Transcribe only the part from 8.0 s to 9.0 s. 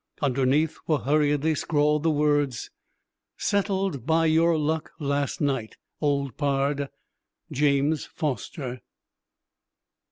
Foster."